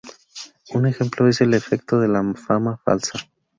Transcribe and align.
Un 0.73 0.87
ejemplo 0.87 1.27
es 1.27 1.41
el 1.41 1.53
efecto 1.53 1.99
de 1.99 2.07
la 2.07 2.23
fama 2.33 2.75
falsa. 2.83 3.19